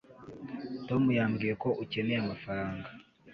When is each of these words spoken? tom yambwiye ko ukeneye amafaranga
tom 0.87 1.03
yambwiye 1.19 1.53
ko 1.63 1.69
ukeneye 1.83 2.19
amafaranga 2.21 2.87